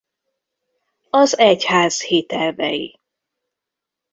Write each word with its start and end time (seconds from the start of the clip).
Az 1.09 1.37
egyház 1.37 2.01
hitelvei. 2.01 2.97